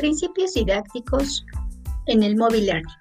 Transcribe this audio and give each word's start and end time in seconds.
Principios 0.00 0.54
didácticos 0.54 1.44
en 2.06 2.22
el 2.22 2.34
Mobile 2.34 2.64
Learning. 2.64 2.94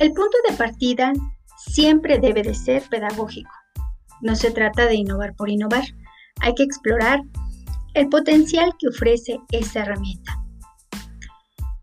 El 0.00 0.12
punto 0.12 0.36
de 0.48 0.56
partida 0.56 1.12
siempre 1.56 2.18
debe 2.18 2.42
de 2.42 2.56
ser 2.56 2.82
pedagógico. 2.90 3.48
No 4.20 4.34
se 4.34 4.50
trata 4.50 4.86
de 4.86 4.96
innovar 4.96 5.36
por 5.36 5.48
innovar. 5.48 5.84
Hay 6.40 6.56
que 6.56 6.64
explorar 6.64 7.20
el 7.94 8.08
potencial 8.08 8.74
que 8.80 8.88
ofrece 8.88 9.38
esa 9.52 9.82
herramienta. 9.82 10.42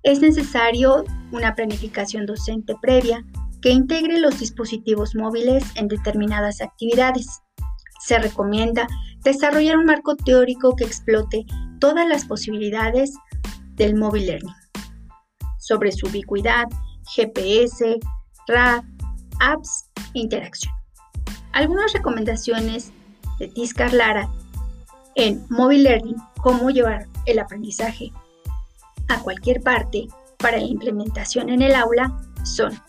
Es 0.04 0.20
necesario 0.20 1.06
una 1.32 1.56
planificación 1.56 2.26
docente 2.26 2.76
previa 2.82 3.24
que 3.62 3.70
integre 3.70 4.20
los 4.20 4.38
dispositivos 4.38 5.16
móviles 5.16 5.64
en 5.76 5.88
determinadas 5.88 6.60
actividades. 6.60 7.42
Se 8.06 8.20
recomienda 8.20 8.86
desarrollar 9.24 9.78
un 9.78 9.86
marco 9.86 10.18
teórico 10.18 10.76
que 10.76 10.84
explote 10.84 11.46
todas 11.80 12.06
las 12.06 12.26
posibilidades 12.26 13.14
del 13.76 13.96
mobile 13.96 14.26
learning 14.26 14.56
sobre 15.58 15.92
su 15.92 16.08
ubicuidad, 16.08 16.66
GPS, 17.16 18.00
RAD, 18.48 18.84
apps 19.40 19.90
e 20.14 20.20
interacción. 20.20 20.74
Algunas 21.54 21.94
recomendaciones 21.94 22.92
de 23.40 23.48
Tiscar 23.48 23.94
Lara 23.94 24.30
en 25.16 25.46
Mobile 25.50 25.84
Learning, 25.84 26.18
cómo 26.42 26.70
llevar 26.70 27.08
el 27.26 27.40
aprendizaje 27.40 28.12
a 29.08 29.20
cualquier 29.20 29.62
parte 29.62 30.08
para 30.38 30.58
la 30.58 30.66
implementación 30.66 31.50
en 31.50 31.62
el 31.62 31.74
aula 31.74 32.16
son 32.44 32.80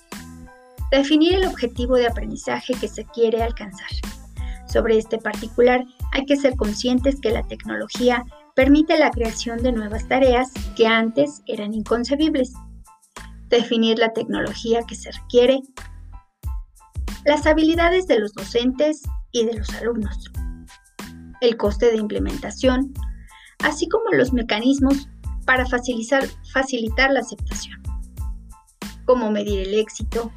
definir 0.91 1.35
el 1.35 1.47
objetivo 1.47 1.97
de 1.97 2.07
aprendizaje 2.07 2.75
que 2.75 2.89
se 2.89 3.05
quiere 3.05 3.43
alcanzar. 3.43 3.89
Sobre 4.69 4.99
este 4.99 5.19
particular, 5.19 5.85
hay 6.13 6.27
que 6.27 6.37
ser 6.37 6.57
conscientes 6.57 7.21
que 7.21 7.31
la 7.31 7.43
tecnología 7.45 8.25
permite 8.57 8.99
la 8.99 9.11
creación 9.11 9.63
de 9.63 9.71
nuevas 9.71 10.09
tareas 10.09 10.51
que 10.77 10.87
antes 10.87 11.43
eran 11.47 11.75
inconcebibles. 11.75 12.55
Definir 13.49 13.99
la 13.99 14.15
tecnología 14.15 14.81
que 14.89 14.95
se 14.95 15.13
requiere, 15.13 15.61
las 17.27 17.47
habilidades 17.47 18.07
de 18.07 18.19
los 18.19 18.33
docentes 18.33 19.03
y 19.31 19.45
de 19.45 19.59
los 19.59 19.73
alumnos, 19.75 20.33
el 21.43 21.59
coste 21.59 21.91
de 21.91 21.99
implementación, 21.99 22.95
así 23.63 23.89
como 23.91 24.11
los 24.13 24.33
mecanismos 24.33 25.07
para 25.45 25.67
facilitar, 25.67 26.25
facilitar 26.55 27.11
la 27.11 27.21
aceptación, 27.21 27.83
cómo 29.05 29.31
medir 29.31 29.69
el 29.69 29.75
éxito. 29.75 30.33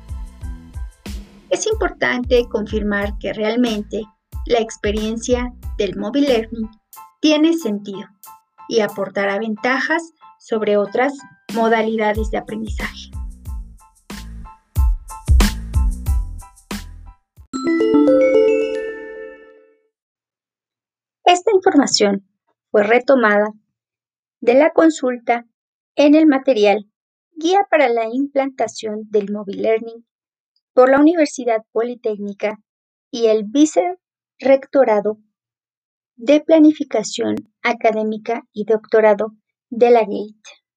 Es 1.49 1.65
importante 1.67 2.45
confirmar 2.49 3.17
que 3.17 3.31
realmente 3.31 4.03
la 4.45 4.59
experiencia 4.59 5.53
del 5.77 5.95
mobile 5.95 6.27
learning 6.27 6.78
tiene 7.19 7.53
sentido 7.53 8.07
y 8.67 8.81
aportará 8.81 9.39
ventajas 9.39 10.13
sobre 10.39 10.77
otras 10.77 11.13
modalidades 11.53 12.29
de 12.31 12.37
aprendizaje. 12.37 13.11
Esta 21.25 21.51
información 21.53 22.27
fue 22.71 22.83
retomada 22.83 23.51
de 24.41 24.53
la 24.55 24.71
consulta 24.71 25.45
en 25.95 26.15
el 26.15 26.25
material 26.25 26.89
Guía 27.35 27.67
para 27.69 27.87
la 27.87 28.05
implantación 28.11 29.03
del 29.09 29.31
Mobile 29.31 29.61
Learning 29.61 30.05
por 30.73 30.89
la 30.89 30.99
Universidad 30.99 31.63
Politécnica 31.71 32.57
y 33.11 33.27
el 33.27 33.45
Vicerrectorado 33.45 35.19
de 36.19 36.41
Planificación 36.41 37.35
Académica 37.63 38.43
y 38.51 38.65
Doctorado 38.65 39.31
de 39.69 39.89
la 39.89 40.01
GATE. 40.01 40.68